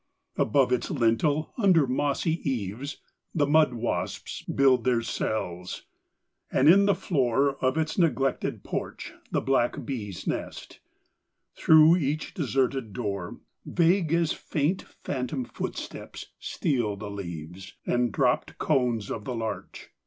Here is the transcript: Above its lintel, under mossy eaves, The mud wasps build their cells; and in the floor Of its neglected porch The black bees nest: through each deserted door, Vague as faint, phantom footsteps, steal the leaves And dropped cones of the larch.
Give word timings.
Above 0.35 0.71
its 0.71 0.89
lintel, 0.89 1.53
under 1.59 1.85
mossy 1.85 2.41
eaves, 2.43 2.97
The 3.35 3.45
mud 3.45 3.75
wasps 3.75 4.41
build 4.41 4.83
their 4.83 5.03
cells; 5.03 5.83
and 6.51 6.67
in 6.67 6.87
the 6.87 6.95
floor 6.95 7.63
Of 7.63 7.77
its 7.77 7.99
neglected 7.99 8.63
porch 8.63 9.13
The 9.31 9.41
black 9.41 9.85
bees 9.85 10.25
nest: 10.25 10.79
through 11.55 11.97
each 11.97 12.33
deserted 12.33 12.93
door, 12.93 13.41
Vague 13.63 14.11
as 14.11 14.33
faint, 14.33 14.85
phantom 15.03 15.45
footsteps, 15.45 16.29
steal 16.39 16.95
the 16.95 17.11
leaves 17.11 17.75
And 17.85 18.11
dropped 18.11 18.57
cones 18.57 19.11
of 19.11 19.25
the 19.25 19.35
larch. 19.35 19.89